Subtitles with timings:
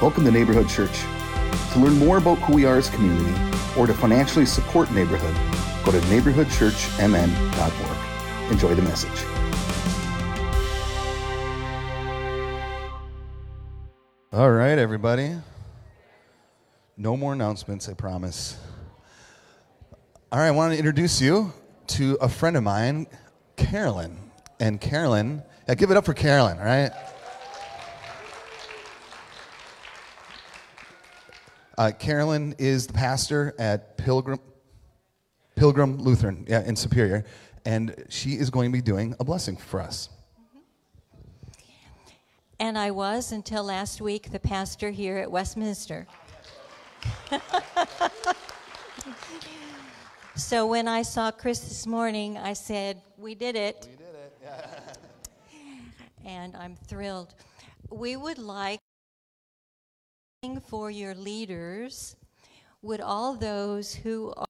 [0.00, 0.96] Welcome to Neighborhood Church.
[1.72, 3.34] To learn more about who we are as community
[3.76, 5.34] or to financially support Neighborhood,
[5.84, 8.52] go to neighborhoodchurchmn.org.
[8.52, 9.10] Enjoy the message.
[14.32, 15.34] All right, everybody.
[16.96, 18.56] No more announcements, I promise.
[20.30, 21.52] All right, I want to introduce you
[21.88, 23.08] to a friend of mine,
[23.56, 24.16] Carolyn.
[24.60, 26.92] And Carolyn, yeah, give it up for Carolyn, all right?
[31.78, 34.40] Uh, Carolyn is the pastor at Pilgrim,
[35.54, 37.24] Pilgrim Lutheran yeah, in Superior,
[37.64, 40.08] and she is going to be doing a blessing for us.
[42.58, 46.08] And I was until last week the pastor here at Westminster.
[50.34, 53.86] so when I saw Chris this morning, I said, We did it.
[53.88, 54.98] We did it,
[56.24, 57.36] and I'm thrilled.
[57.88, 58.80] We would like
[60.68, 62.14] for your leaders.
[62.82, 64.46] Would all those who are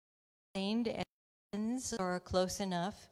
[0.54, 0.94] trained
[1.98, 3.08] or close enough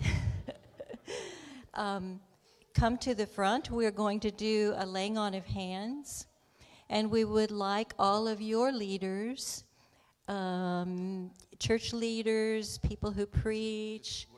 [1.74, 2.18] um,
[2.72, 3.70] come to the front?
[3.70, 6.26] We're going to do a laying on of hands,
[6.88, 9.64] and we would like all of your leaders,
[10.28, 14.28] um, church leaders, people who preach.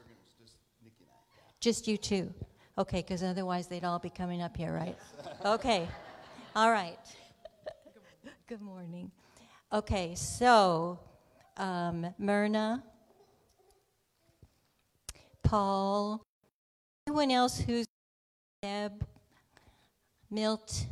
[1.60, 2.34] Just you two.
[2.78, 4.96] Okay, because otherwise they'd all be coming up here, right?
[5.44, 5.86] Okay.
[6.56, 6.98] All right.
[8.48, 9.10] Good morning.
[9.70, 10.98] Okay, so
[11.58, 12.82] um, Myrna,
[15.42, 16.22] Paul,
[17.06, 17.84] anyone else who's
[18.62, 19.04] Deb,
[20.30, 20.86] Milt,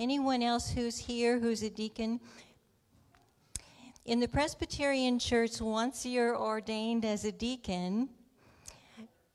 [0.00, 2.18] anyone else who's here who's a deacon?
[4.06, 8.08] In the Presbyterian Church, once you're ordained as a deacon,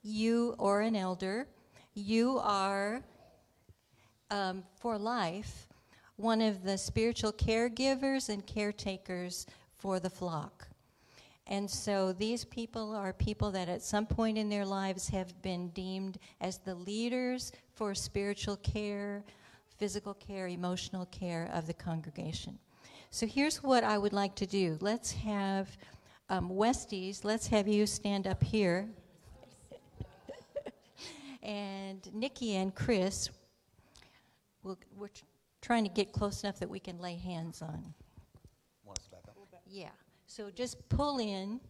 [0.01, 1.47] you or an elder,
[1.93, 3.03] you are
[4.29, 5.67] um, for life
[6.17, 9.45] one of the spiritual caregivers and caretakers
[9.77, 10.67] for the flock.
[11.45, 15.69] And so these people are people that at some point in their lives have been
[15.69, 19.23] deemed as the leaders for spiritual care,
[19.77, 22.57] physical care, emotional care of the congregation.
[23.11, 24.77] So here's what I would like to do.
[24.81, 25.69] Let's have
[26.29, 28.89] um, Westies, let's have you stand up here.
[31.43, 33.29] and Nikki and Chris
[34.67, 35.09] we'll, we're
[35.61, 37.93] trying to get close enough that we can lay hands on.
[38.83, 39.61] Want us to back up?
[39.65, 39.89] Yeah.
[40.27, 41.61] So just pull in.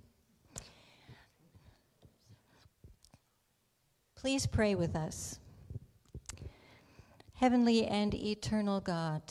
[4.15, 5.39] Please pray with us.
[7.35, 9.21] Heavenly and eternal God,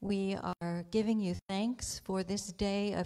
[0.00, 3.04] we are giving you thanks for this day of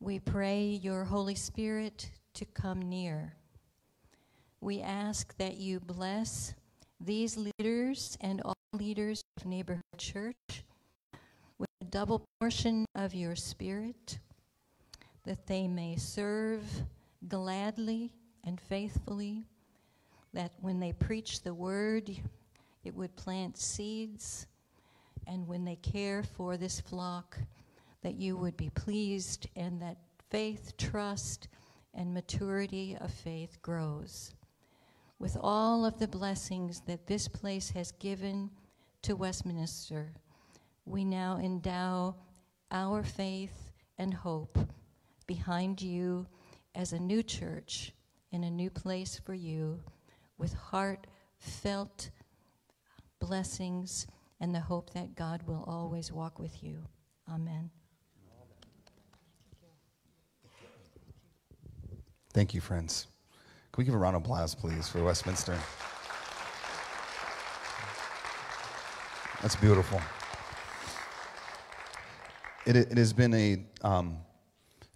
[0.00, 3.34] we pray your Holy Spirit to come near
[4.60, 6.54] we ask that you bless
[7.00, 10.64] these leaders and all leaders of Neighborhood Church
[11.58, 14.18] with a double portion of your Spirit,
[15.24, 16.62] that they may serve
[17.26, 18.12] gladly
[18.44, 19.46] and faithfully,
[20.34, 22.10] that when they preach the word,
[22.84, 24.46] it would plant seeds,
[25.26, 27.38] and when they care for this flock,
[28.02, 29.96] that you would be pleased, and that
[30.30, 31.48] faith, trust,
[31.94, 34.34] and maturity of faith grows
[35.20, 38.50] with all of the blessings that this place has given
[39.02, 40.14] to Westminster,
[40.86, 42.16] we now endow
[42.72, 44.58] our faith and hope
[45.26, 46.26] behind you
[46.74, 47.92] as a new church
[48.32, 49.78] in a new place for you
[50.38, 52.10] with heartfelt
[53.20, 54.06] blessings
[54.40, 56.78] and the hope that God will always walk with you.
[57.30, 57.70] Amen.
[62.32, 63.06] Thank you, friends.
[63.72, 65.56] Can we give a round of applause, please, for Westminster?
[69.42, 70.00] That's beautiful.
[72.66, 74.18] It, it has been a um,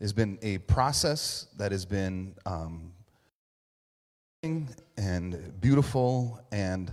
[0.01, 2.93] has been a process that has been um,
[4.43, 6.93] and beautiful and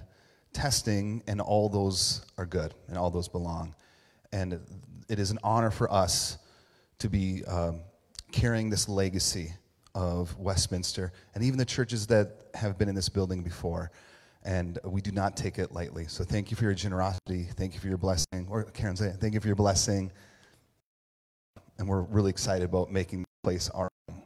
[0.54, 3.74] testing, and all those are good, and all those belong.
[4.32, 4.60] And
[5.10, 6.38] it is an honor for us
[7.00, 7.82] to be um,
[8.32, 9.54] carrying this legacy
[9.96, 13.92] of Westminster and even the churches that have been in this building before.
[14.44, 16.08] And we do not take it lightly.
[16.08, 17.48] So thank you for your generosity.
[17.56, 18.48] Thank you for your blessing.
[18.50, 20.12] Or Karen, say, thank you for your blessing.
[21.78, 24.22] And we're really excited about making this place our own.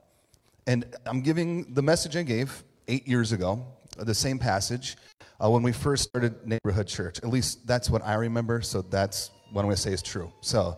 [0.67, 3.65] And I'm giving the message I gave eight years ago,
[3.97, 4.95] the same passage,
[5.43, 7.17] uh, when we first started Neighborhood Church.
[7.17, 8.61] At least that's what I remember.
[8.61, 10.31] So that's what I'm going to say is true.
[10.41, 10.77] So,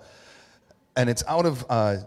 [0.96, 1.98] and it's out of uh,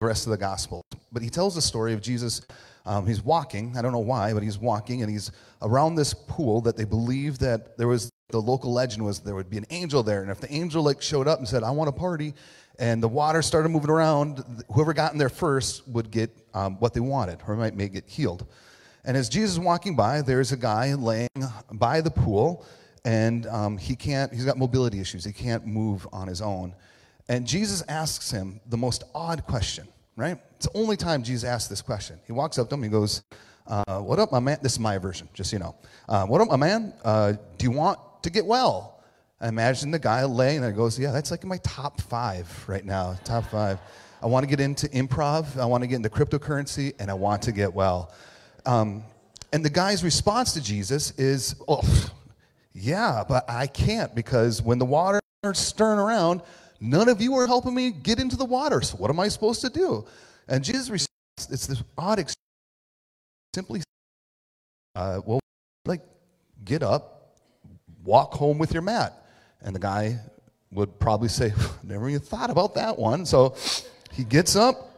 [0.00, 0.84] the rest of the gospel.
[1.10, 2.42] But he tells the story of Jesus.
[2.86, 3.76] Um, he's walking.
[3.76, 7.38] I don't know why, but he's walking, and he's around this pool that they believe
[7.40, 10.40] that there was the local legend was there would be an angel there, and if
[10.40, 12.34] the angel like showed up and said, "I want a party,"
[12.78, 16.94] and the water started moving around, whoever got in there first would get um, what
[16.94, 18.46] they wanted, or might may get healed.
[19.04, 21.28] And as Jesus is walking by, there's a guy laying
[21.72, 22.64] by the pool,
[23.04, 24.32] and um, he can't.
[24.32, 25.24] He's got mobility issues.
[25.24, 26.74] He can't move on his own.
[27.28, 29.86] And Jesus asks him the most odd question.
[30.16, 30.38] Right?
[30.56, 32.18] It's the only time Jesus asks this question.
[32.26, 32.82] He walks up to him.
[32.82, 33.22] He goes,
[33.68, 35.76] uh, "What up, my man?" This is my version, just so you know.
[36.08, 36.92] Uh, what up, my man?
[37.04, 38.98] Uh, do you want to get well?
[39.40, 43.16] I imagine the guy laying there goes, Yeah, that's like my top five right now.
[43.24, 43.78] Top five.
[44.20, 47.42] I want to get into improv, I want to get into cryptocurrency, and I want
[47.42, 48.12] to get well.
[48.66, 49.04] Um,
[49.52, 51.82] and the guy's response to Jesus is, Oh,
[52.72, 55.20] yeah, but I can't because when the water
[55.52, 56.42] stirring around,
[56.80, 58.80] none of you are helping me get into the water.
[58.80, 60.06] So what am I supposed to do?
[60.48, 61.08] And Jesus responds,
[61.50, 62.36] it's this odd exchange.
[63.54, 63.82] Simply,
[64.94, 65.40] uh, well,
[65.86, 66.02] like,
[66.64, 67.36] get up,
[68.04, 69.24] walk home with your mat.
[69.62, 70.18] And the guy
[70.70, 71.52] would probably say,
[71.82, 73.26] Never even thought about that one.
[73.26, 73.56] So
[74.12, 74.94] he gets up,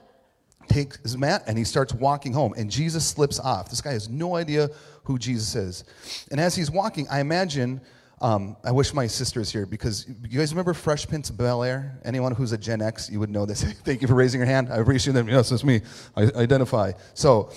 [0.69, 2.55] takes his mat, and he starts walking home.
[2.56, 3.71] And Jesus slips off.
[3.71, 4.71] This guy has no idea
[5.05, 5.85] who Jesus is.
[6.31, 7.81] And as he's walking, I imagine.
[8.22, 11.62] Um, I wish my sister is here because you guys remember Fresh Prince of Bel
[11.62, 11.99] Air?
[12.05, 13.62] Anyone who's a Gen X, you would know this.
[13.84, 14.70] Thank you for raising your hand.
[14.70, 15.26] I appreciate that.
[15.26, 15.81] Yes, it's me.
[16.14, 16.93] I identify.
[17.14, 17.50] So,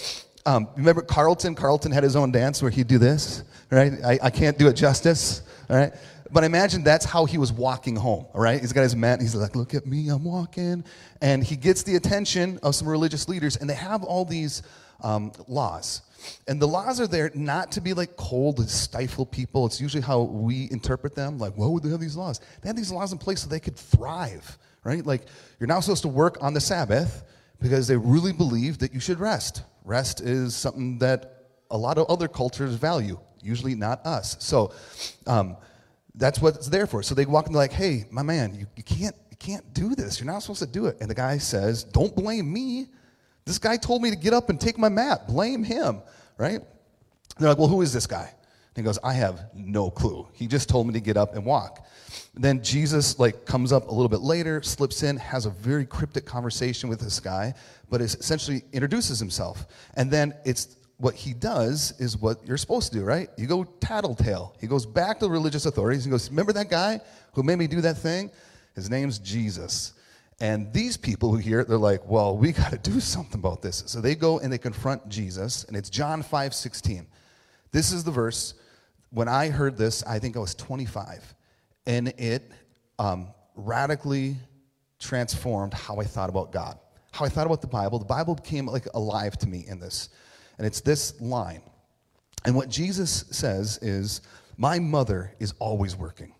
[0.45, 1.55] um, remember Carlton?
[1.55, 3.93] Carlton had his own dance where he'd do this, right?
[4.05, 5.93] I, I can't do it justice, all right?
[6.31, 8.59] But imagine that's how he was walking home, all right?
[8.59, 10.83] He's got his mat, he's like, look at me, I'm walking.
[11.21, 14.63] And he gets the attention of some religious leaders, and they have all these
[15.03, 16.01] um, laws.
[16.47, 19.65] And the laws are there not to be like cold and stifle people.
[19.65, 21.37] It's usually how we interpret them.
[21.37, 22.39] Like, why would they have these laws?
[22.61, 25.05] They have these laws in place so they could thrive, right?
[25.05, 25.25] Like,
[25.59, 27.23] you're now supposed to work on the Sabbath
[27.61, 29.63] because they really believe that you should rest.
[29.83, 34.37] Rest is something that a lot of other cultures value, usually not us.
[34.39, 34.73] So,
[35.27, 35.57] um,
[36.15, 37.01] that's what it's there for.
[37.03, 40.19] So they walk in like, hey, my man, you, you, can't, you can't do this.
[40.19, 40.97] You're not supposed to do it.
[41.01, 42.87] And the guy says, don't blame me.
[43.45, 45.27] This guy told me to get up and take my mat.
[45.27, 46.01] Blame him,
[46.37, 46.61] right?
[47.37, 48.29] They're like, well, who is this guy?
[48.75, 50.27] And he goes, I have no clue.
[50.33, 51.85] He just told me to get up and walk.
[52.33, 56.25] Then Jesus like comes up a little bit later, slips in, has a very cryptic
[56.25, 57.53] conversation with this guy,
[57.89, 59.67] but essentially introduces himself.
[59.95, 63.29] And then it's what he does is what you're supposed to do, right?
[63.37, 64.55] You go tattletale.
[64.59, 67.01] He goes back to the religious authorities and goes, Remember that guy
[67.33, 68.31] who made me do that thing?
[68.73, 69.93] His name's Jesus.
[70.43, 73.61] And these people who hear it, they're like, Well, we got to do something about
[73.61, 73.81] this.
[73.85, 77.07] So they go and they confront Jesus, and it's John 5 16.
[77.71, 78.53] This is the verse.
[79.09, 81.33] When I heard this, I think I was 25,
[81.85, 82.51] and it
[82.99, 84.35] um, radically
[84.99, 86.77] transformed how I thought about God,
[87.13, 87.97] how I thought about the Bible.
[87.97, 90.09] The Bible became like alive to me in this.
[90.57, 91.61] And it's this line.
[92.43, 94.19] And what Jesus says is,
[94.57, 96.33] My mother is always working.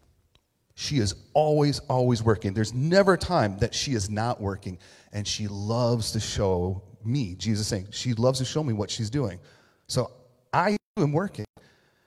[0.75, 2.54] She is always, always working.
[2.54, 4.80] There's never a time that she is not working.
[5.12, 9.10] And she loves to show me, Jesus saying, she loves to show me what she's
[9.10, 9.40] doing.
[9.88, 10.12] So
[10.52, 11.46] I am working.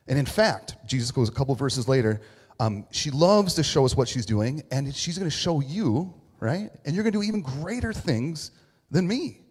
[0.09, 2.21] And in fact, Jesus goes a couple verses later,
[2.59, 6.15] um, she loves to show us what she's doing, and she's going to show you,
[6.41, 6.71] right?
[6.85, 8.53] And you're going to do even greater things
[8.91, 9.43] than me.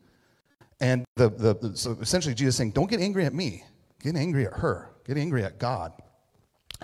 [0.79, 3.63] And the, the, so essentially, Jesus saying, Don't get angry at me,
[4.01, 5.93] get angry at her, get angry at God.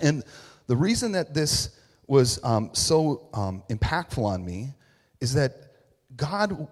[0.02, 0.24] And
[0.68, 1.78] the reason that this
[2.12, 4.74] was um, so um, impactful on me
[5.22, 5.72] is that
[6.18, 6.68] God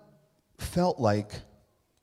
[0.57, 1.31] felt like,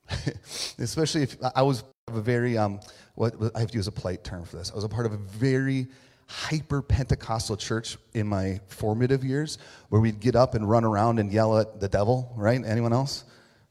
[0.78, 2.80] especially if I was a very, um,
[3.14, 5.12] what I have to use a polite term for this, I was a part of
[5.12, 5.86] a very
[6.28, 9.58] hyper Pentecostal church in my formative years
[9.90, 12.64] where we'd get up and run around and yell at the devil, right?
[12.64, 13.24] Anyone else?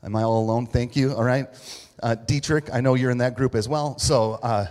[0.03, 0.67] Am I all alone?
[0.67, 1.15] Thank you.
[1.15, 1.47] All right.
[2.03, 3.97] Uh, Dietrich, I know you're in that group as well.
[3.97, 4.67] So, uh,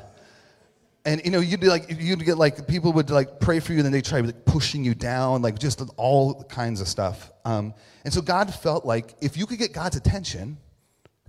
[1.04, 3.78] and you know, you'd be like, you'd get like, people would like pray for you,
[3.78, 7.30] and then they try like pushing you down, like just all kinds of stuff.
[7.44, 10.56] Um, and so God felt like if you could get God's attention,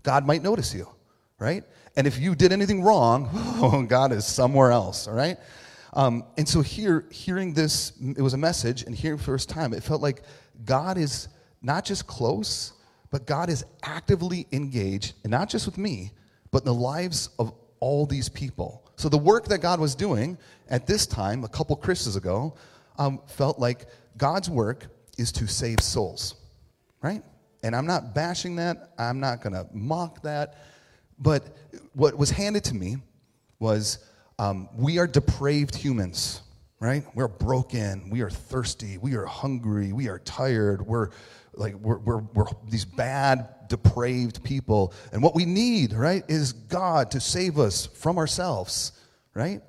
[0.03, 0.87] God might notice you,
[1.39, 1.63] right?
[1.97, 5.37] And if you did anything wrong, oh, God is somewhere else, all right?
[5.93, 9.83] Um, and so here, hearing this, it was a message, and hearing first time, it
[9.83, 10.21] felt like
[10.63, 11.27] God is
[11.61, 12.73] not just close,
[13.11, 16.11] but God is actively engaged, and not just with me,
[16.51, 18.84] but in the lives of all these people.
[18.95, 20.37] So the work that God was doing
[20.69, 22.55] at this time, a couple Christmas ago,
[22.97, 23.87] um, felt like
[24.17, 24.87] God's work
[25.17, 26.35] is to save souls,
[27.01, 27.23] right?
[27.63, 28.91] And I'm not bashing that.
[28.97, 30.55] I'm not going to mock that.
[31.19, 31.55] But
[31.93, 32.97] what was handed to me
[33.59, 33.99] was
[34.37, 36.41] um, we are depraved humans,
[36.79, 37.03] right?
[37.15, 38.09] We're broken.
[38.09, 38.97] We are thirsty.
[38.97, 39.93] We are hungry.
[39.93, 40.85] We are tired.
[40.85, 41.09] We're
[41.53, 44.93] like we're, we're, we're these bad depraved people.
[45.11, 48.91] And what we need, right, is God to save us from ourselves,
[49.33, 49.61] right?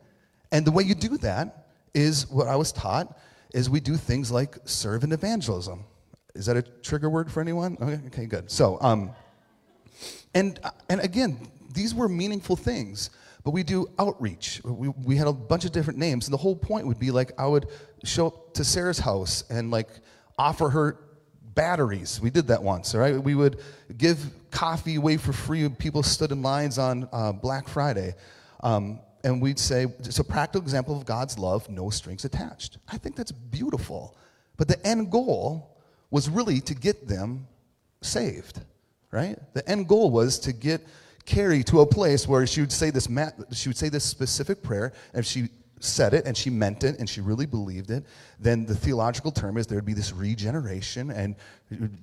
[0.53, 3.19] And the way you do that is what I was taught
[3.55, 5.85] is we do things like serve and evangelism.
[6.35, 7.79] Is that a trigger word for anyone?
[7.81, 8.51] Okay, okay good.
[8.51, 9.13] So, um,
[10.35, 10.61] and,
[10.91, 13.11] and again, these were meaningful things,
[13.45, 14.61] but we do outreach.
[14.65, 17.33] We, we had a bunch of different names, and the whole point would be like
[17.39, 17.67] I would
[18.05, 19.89] show up to Sarah's house and like
[20.39, 20.99] offer her
[21.57, 22.21] batteries.
[22.21, 23.21] We did that once, all right?
[23.21, 23.59] We would
[23.99, 24.19] give
[24.53, 25.69] coffee away for free.
[25.69, 28.15] People stood in lines on uh, Black Friday.
[28.61, 32.79] Um, and we'd say, it's a practical example of God's love, no strings attached.
[32.87, 34.17] I think that's beautiful.
[34.57, 35.77] But the end goal
[36.11, 37.49] was really to get them
[38.03, 38.61] saved,
[39.11, 39.37] right?
[39.55, 40.87] The end goal was to get
[41.25, 43.09] Carrie to a place where she would say this,
[43.53, 45.49] she would say this specific prayer, and she
[45.81, 48.05] said it and she meant it and she really believed it,
[48.41, 51.37] then the theological term is there'd be this regeneration, and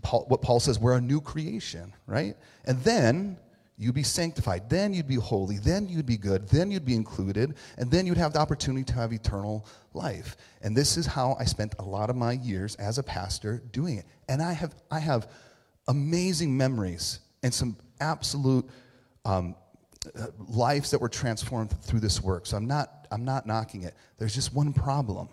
[0.02, 2.36] Paul, what Paul says, we're a new creation, right?
[2.66, 3.38] And then
[3.78, 7.56] you'd be sanctified, then you'd be holy, then you'd be good, then you'd be included,
[7.78, 10.38] and then you'd have the opportunity to have eternal life.
[10.62, 13.98] And this is how I spent a lot of my years as a pastor doing
[13.98, 14.06] it.
[14.30, 15.30] And I have, I have
[15.88, 18.70] amazing memories and some absolute
[19.26, 19.63] um, uh,
[20.48, 22.46] lives that were transformed through this work.
[22.46, 23.94] So I'm not, I'm not knocking it.
[24.18, 25.30] There's just one problem.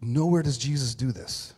[0.00, 1.52] Nowhere does Jesus do this,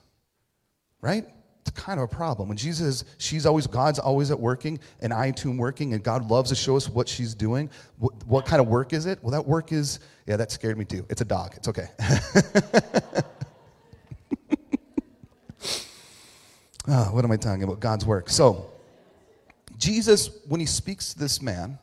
[1.00, 1.26] right?
[1.62, 2.48] It's kind of a problem.
[2.48, 6.30] When Jesus, she's always, God's always at working, and I too am working, and God
[6.30, 7.68] loves to show us what she's doing.
[7.98, 9.18] What, what kind of work is it?
[9.22, 11.04] Well, that work is, yeah, that scared me too.
[11.10, 11.52] It's a dog.
[11.56, 11.88] It's okay.
[16.88, 17.80] oh, what am I talking about?
[17.80, 18.30] God's work.
[18.30, 18.69] So,
[19.80, 21.78] Jesus, when he speaks to this man,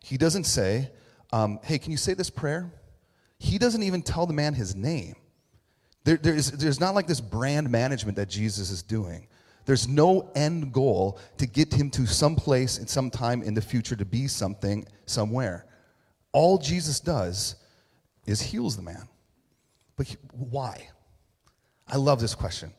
[0.00, 0.90] he doesn't say,
[1.32, 2.72] um, Hey, can you say this prayer?
[3.38, 5.16] He doesn't even tell the man his name.
[6.04, 9.28] There, there's, there's not like this brand management that Jesus is doing.
[9.64, 13.60] There's no end goal to get him to some place in some time in the
[13.60, 15.66] future to be something somewhere.
[16.32, 17.56] All Jesus does
[18.26, 19.08] is heals the man.
[19.96, 20.88] But he, why?
[21.86, 22.72] I love this question.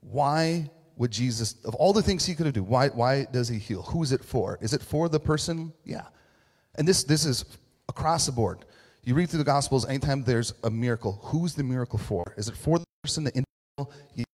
[0.00, 0.70] Why
[1.02, 3.82] would Jesus, of all the things he could have done, why, why does he heal?
[3.82, 4.56] Who is it for?
[4.60, 5.72] Is it for the person?
[5.84, 6.06] Yeah.
[6.76, 7.44] And this, this is
[7.88, 8.64] across the board.
[9.02, 12.32] You read through the Gospels, anytime there's a miracle, who's the miracle for?
[12.36, 13.92] Is it for the person, the individual?
[14.14, 14.24] You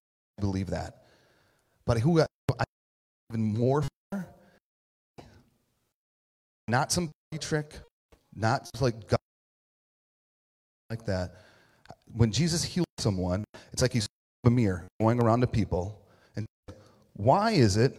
[0.41, 1.05] believe that.
[1.87, 2.27] But who I
[3.31, 3.83] even more
[4.13, 4.29] for?
[6.69, 7.11] Not some
[7.41, 7.77] trick,
[8.37, 9.21] not like God,
[10.91, 11.37] like that.
[12.15, 14.07] When Jesus heals someone, it's like he's
[14.45, 16.05] a mirror going around to people
[17.19, 17.99] why is it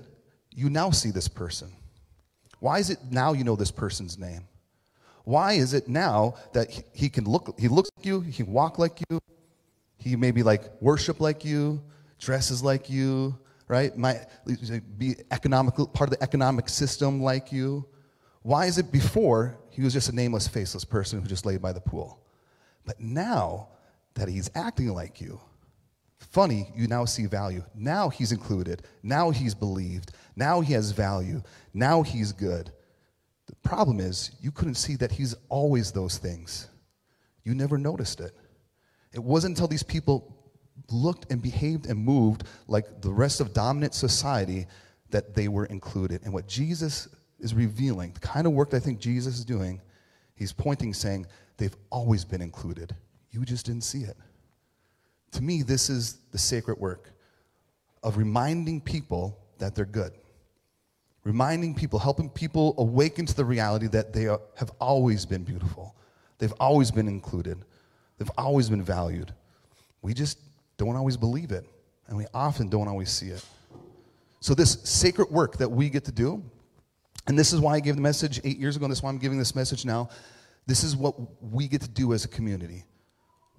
[0.50, 1.70] you now see this person?
[2.62, 4.48] Why is it now you know this person's name?
[5.26, 8.80] Why is it now that he can look, he looks like you, he can walk
[8.80, 9.20] like you,
[9.98, 11.82] he maybe like worship like you,
[12.18, 13.96] dresses like you, right?
[13.98, 14.26] Might
[14.98, 17.86] be economical, part of the economic system like you.
[18.44, 21.74] Why is it before he was just a nameless, faceless person who just laid by
[21.74, 22.22] the pool?
[22.86, 23.68] But now
[24.14, 25.42] that he's acting like you,
[26.20, 27.64] Funny, you now see value.
[27.74, 28.84] Now he's included.
[29.02, 30.12] Now he's believed.
[30.36, 31.42] Now he has value.
[31.74, 32.72] Now he's good.
[33.48, 36.68] The problem is, you couldn't see that he's always those things.
[37.44, 38.32] You never noticed it.
[39.12, 40.36] It wasn't until these people
[40.92, 44.68] looked and behaved and moved like the rest of dominant society
[45.10, 46.22] that they were included.
[46.24, 47.08] And what Jesus
[47.40, 49.82] is revealing, the kind of work that I think Jesus is doing,
[50.36, 51.26] he's pointing, saying,
[51.58, 52.96] they've always been included.
[53.32, 54.18] You just didn't see it.
[55.32, 57.12] To me, this is the sacred work
[58.04, 60.14] of reminding people that they're good.
[61.24, 65.96] Reminding people, helping people awaken to the reality that they are, have always been beautiful.
[66.38, 67.60] They've always been included.
[68.18, 69.34] They've always been valued.
[70.02, 70.40] We just
[70.78, 71.66] don't always believe it,
[72.08, 73.46] and we often don't always see it.
[74.40, 76.42] So, this sacred work that we get to do,
[77.28, 79.10] and this is why I gave the message eight years ago, and this is why
[79.10, 80.10] I'm giving this message now.
[80.66, 82.86] This is what we get to do as a community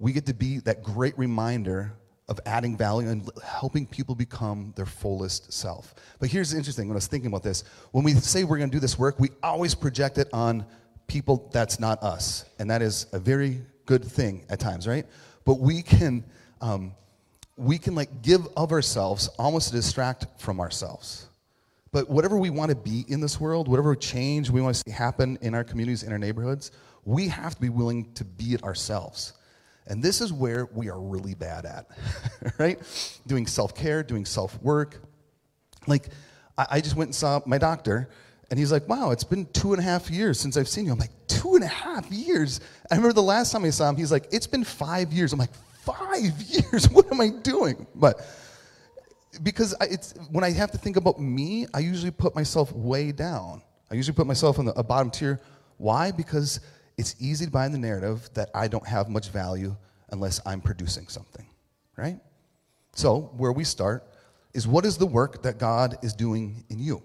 [0.01, 1.93] we get to be that great reminder
[2.27, 5.93] of adding value and helping people become their fullest self.
[6.19, 8.71] But here's the interesting when I was thinking about this when we say we're going
[8.71, 10.65] to do this work, we always project it on
[11.07, 12.45] people that's not us.
[12.57, 15.05] And that is a very good thing at times, right?
[15.45, 16.25] But we can.
[16.59, 16.93] Um,
[17.57, 21.27] we can like give of ourselves almost to distract from ourselves.
[21.91, 24.91] But whatever we want to be in this world, whatever change we want to see
[24.91, 26.71] happen in our communities, in our neighborhoods,
[27.05, 29.33] we have to be willing to be it ourselves.
[29.87, 31.87] And this is where we are really bad at,
[32.59, 32.79] right?
[33.27, 35.01] Doing self care, doing self work.
[35.87, 36.09] Like,
[36.57, 38.09] I, I just went and saw my doctor,
[38.49, 40.91] and he's like, wow, it's been two and a half years since I've seen you.
[40.91, 42.59] I'm like, two and a half years?
[42.91, 45.33] I remember the last time I saw him, he's like, it's been five years.
[45.33, 46.89] I'm like, five years?
[46.89, 47.87] What am I doing?
[47.95, 48.21] But
[49.43, 53.11] because I, it's when I have to think about me, I usually put myself way
[53.11, 53.61] down.
[53.89, 55.39] I usually put myself in the a bottom tier.
[55.77, 56.11] Why?
[56.11, 56.59] Because
[57.01, 59.75] it's easy to buy in the narrative that I don't have much value
[60.11, 61.47] unless I'm producing something,
[61.97, 62.19] right?
[62.93, 64.07] So, where we start
[64.53, 67.01] is what is the work that God is doing in you?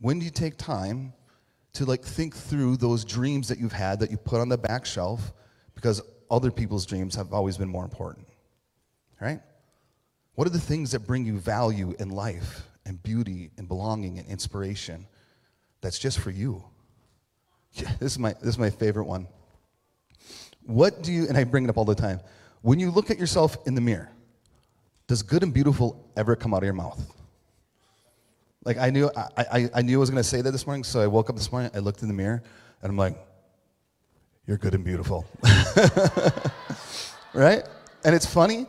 [0.00, 1.12] When do you take time
[1.74, 4.84] to like think through those dreams that you've had that you put on the back
[4.84, 5.32] shelf
[5.76, 8.26] because other people's dreams have always been more important?
[9.20, 9.40] Right?
[10.34, 14.26] What are the things that bring you value in life and beauty and belonging and
[14.26, 15.06] inspiration
[15.80, 16.64] that's just for you?
[18.00, 19.26] This is my this is my favorite one.
[20.64, 22.20] What do you and I bring it up all the time.
[22.60, 24.10] When you look at yourself in the mirror,
[25.08, 27.00] does good and beautiful ever come out of your mouth?
[28.64, 31.00] Like I knew I, I, I knew I was gonna say that this morning, so
[31.00, 32.42] I woke up this morning, I looked in the mirror,
[32.82, 33.16] and I'm like,
[34.46, 35.26] You're good and beautiful.
[37.34, 37.64] right?
[38.04, 38.66] And it's funny,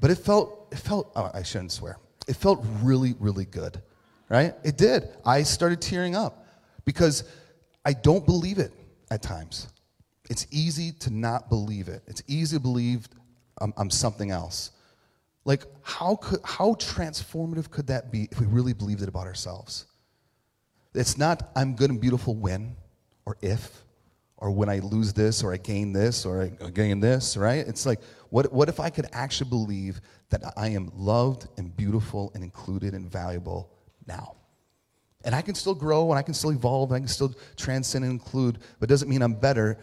[0.00, 1.98] but it felt it felt oh, I shouldn't swear.
[2.26, 3.82] It felt really, really good.
[4.30, 4.54] Right?
[4.64, 5.08] It did.
[5.26, 6.46] I started tearing up
[6.86, 7.24] because
[7.84, 8.72] I don't believe it
[9.10, 9.68] at times.
[10.30, 12.02] It's easy to not believe it.
[12.06, 13.08] It's easy to believe
[13.60, 14.70] I'm, I'm something else.
[15.44, 19.86] Like, how, could, how transformative could that be if we really believed it about ourselves?
[20.94, 22.76] It's not, I'm good and beautiful when,
[23.26, 23.84] or if,
[24.38, 27.66] or when I lose this, or I gain this, or I gain this, right?
[27.66, 28.00] It's like,
[28.30, 30.00] what, what if I could actually believe
[30.30, 33.70] that I am loved and beautiful and included and valuable
[34.06, 34.36] now?
[35.24, 38.04] And I can still grow and I can still evolve and I can still transcend
[38.04, 39.78] and include, but it doesn't mean I'm better.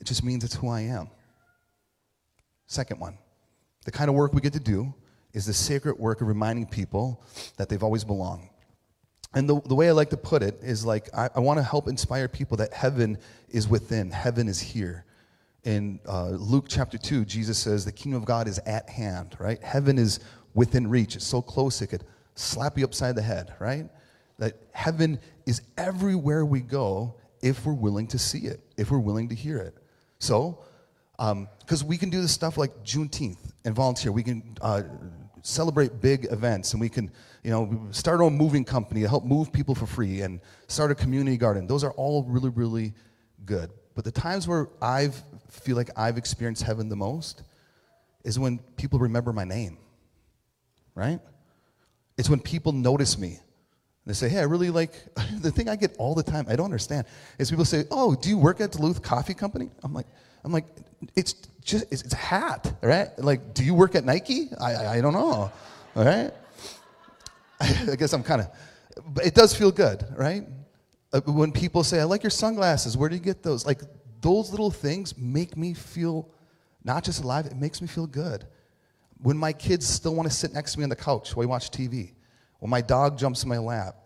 [0.00, 1.10] It just means it's who I am.
[2.66, 3.18] Second one
[3.84, 4.92] the kind of work we get to do
[5.32, 7.22] is the sacred work of reminding people
[7.56, 8.48] that they've always belonged.
[9.32, 11.62] And the, the way I like to put it is like, I, I want to
[11.62, 15.04] help inspire people that heaven is within, heaven is here.
[15.62, 19.62] In uh, Luke chapter 2, Jesus says, The kingdom of God is at hand, right?
[19.62, 20.20] Heaven is
[20.54, 21.16] within reach.
[21.16, 23.88] It's so close it could slap you upside the head, right?
[24.38, 29.28] That heaven is everywhere we go if we're willing to see it, if we're willing
[29.28, 29.74] to hear it.
[30.18, 30.58] So,
[31.16, 34.12] because um, we can do this stuff like Juneteenth and volunteer.
[34.12, 34.82] We can uh,
[35.42, 37.10] celebrate big events, and we can,
[37.42, 40.90] you know, start our own moving company to help move people for free, and start
[40.90, 41.66] a community garden.
[41.66, 42.94] Those are all really, really
[43.44, 43.70] good.
[43.94, 45.10] But the times where I
[45.48, 47.42] feel like I've experienced heaven the most
[48.24, 49.78] is when people remember my name,
[50.94, 51.20] right?
[52.18, 53.38] It's when people notice me.
[54.06, 54.92] They say, hey, I really like,
[55.40, 57.06] the thing I get all the time, I don't understand,
[57.38, 59.68] is people say, oh, do you work at Duluth Coffee Company?
[59.82, 60.06] I'm like,
[60.44, 60.64] I'm like,
[61.16, 63.08] it's just, it's, it's a hat, right?
[63.18, 64.48] Like, do you work at Nike?
[64.60, 65.50] I, I, I don't know,
[65.96, 66.30] all right?
[67.60, 68.48] I guess I'm kind of,
[69.08, 70.46] but it does feel good, right?
[71.12, 73.66] Uh, when people say, I like your sunglasses, where do you get those?
[73.66, 73.80] Like,
[74.20, 76.28] those little things make me feel
[76.84, 78.46] not just alive, it makes me feel good.
[79.20, 81.46] When my kids still want to sit next to me on the couch while we
[81.46, 82.12] watch TV,
[82.60, 83.96] when my dog jumps in my lap,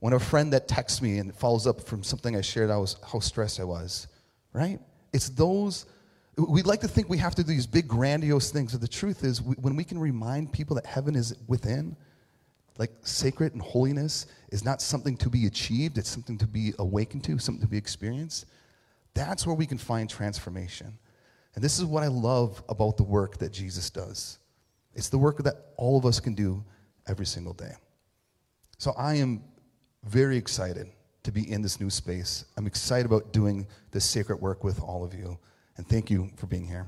[0.00, 2.96] when a friend that texts me and follows up from something I shared, I was
[3.10, 4.08] how stressed I was,
[4.52, 4.78] right?
[5.12, 5.86] It's those,
[6.36, 9.24] we'd like to think we have to do these big, grandiose things, but the truth
[9.24, 11.96] is, we, when we can remind people that heaven is within,
[12.78, 17.24] like sacred and holiness is not something to be achieved, it's something to be awakened
[17.24, 18.46] to, something to be experienced,
[19.14, 20.98] that's where we can find transformation.
[21.54, 24.38] And this is what I love about the work that Jesus does.
[24.94, 26.62] It's the work that all of us can do
[27.08, 27.72] every single day.
[28.78, 29.42] So I am
[30.04, 30.88] very excited
[31.22, 32.44] to be in this new space.
[32.56, 35.38] I'm excited about doing this sacred work with all of you.
[35.76, 36.86] And thank you for being here.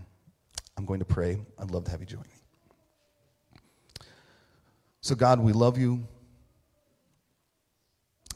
[0.76, 1.38] I'm going to pray.
[1.58, 4.06] I'd love to have you join me.
[5.00, 6.06] So, God, we love you.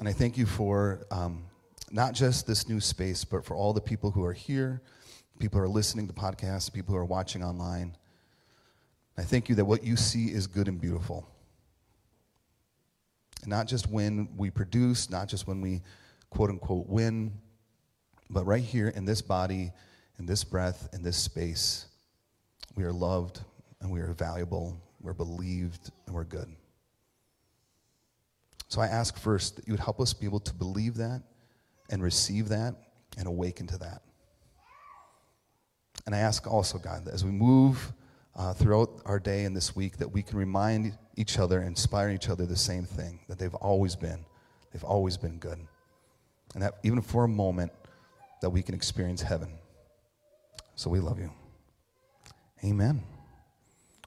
[0.01, 1.45] And I thank you for um,
[1.91, 4.83] not just this new space, but for all the people who are here,
[5.39, 7.97] people who are listening to podcasts, people who are watching online.
[9.17, 11.29] I thank you that what you see is good and beautiful.
[13.47, 15.83] Not just when we produce, not just when we
[16.31, 17.33] quote unquote win,
[18.31, 19.73] but right here in this body,
[20.19, 21.87] in this breath, in this space,
[22.77, 23.41] we are loved
[23.81, 26.49] and we are valuable, we're believed, and we're good.
[28.69, 31.23] So I ask first that you would help us be able to believe that
[31.91, 32.75] and receive that
[33.19, 34.03] and awaken to that.
[36.07, 37.93] And I ask also, God, that as we move
[38.37, 42.29] uh, throughout our day and this week, that we can remind each other, inspire each
[42.29, 44.25] other the same thing that they've always been.
[44.73, 45.59] They've always been good.
[46.55, 47.73] And that even for a moment,
[48.41, 49.49] that we can experience heaven.
[50.75, 51.31] So we love you.
[52.65, 53.03] Amen.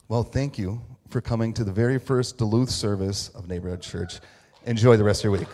[0.08, 4.20] Well, thank you for coming to the very first Duluth service of Neighborhood Church.
[4.66, 5.48] Enjoy the rest of your week.